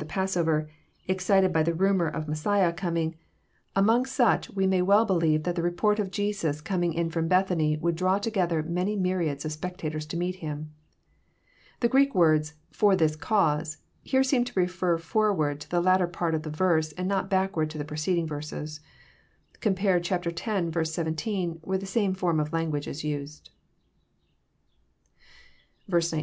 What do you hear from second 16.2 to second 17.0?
of the verse,